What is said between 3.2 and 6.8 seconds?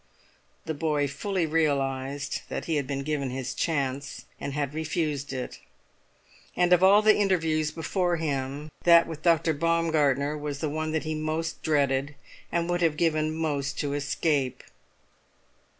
his chance, and had refused it. And